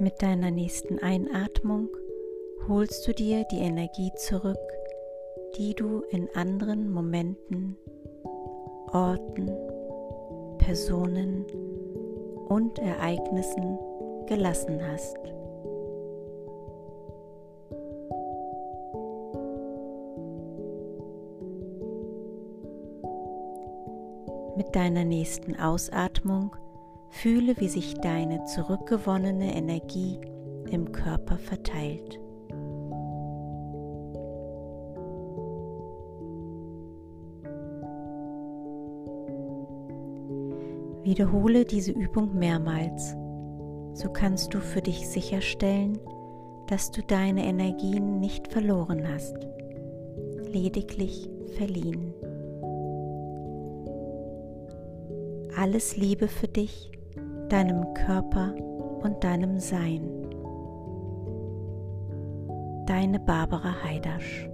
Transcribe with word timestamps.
Mit 0.00 0.22
deiner 0.22 0.50
nächsten 0.50 0.98
Einatmung 0.98 1.90
holst 2.66 3.06
du 3.06 3.12
dir 3.12 3.44
die 3.52 3.58
Energie 3.58 4.10
zurück, 4.16 4.56
die 5.58 5.74
du 5.74 6.00
in 6.08 6.26
anderen 6.34 6.90
Momenten, 6.90 7.76
Orten, 8.92 9.50
Personen 10.56 11.44
und 12.48 12.78
Ereignissen 12.78 13.78
gelassen 14.26 14.80
hast. 14.90 15.18
Mit 24.56 24.74
deiner 24.74 25.04
nächsten 25.04 25.56
Ausatmung 25.56 26.56
fühle, 27.10 27.54
wie 27.58 27.68
sich 27.68 27.94
deine 27.94 28.44
zurückgewonnene 28.44 29.54
Energie 29.54 30.18
im 30.70 30.92
Körper 30.92 31.36
verteilt. 31.36 32.18
Wiederhole 41.02 41.64
diese 41.64 41.92
Übung 41.92 42.38
mehrmals, 42.38 43.16
so 43.94 44.10
kannst 44.12 44.54
du 44.54 44.60
für 44.60 44.80
dich 44.80 45.08
sicherstellen, 45.08 45.98
dass 46.68 46.92
du 46.92 47.02
deine 47.02 47.44
Energien 47.44 48.20
nicht 48.20 48.52
verloren 48.52 49.08
hast, 49.12 49.36
lediglich 50.52 51.28
verliehen. 51.56 52.14
Alles 55.56 55.96
Liebe 55.96 56.28
für 56.28 56.48
dich, 56.48 56.92
deinem 57.50 57.92
Körper 57.94 58.54
und 59.02 59.22
deinem 59.24 59.58
Sein. 59.58 60.08
Deine 62.86 63.18
Barbara 63.18 63.82
Heidasch 63.82 64.48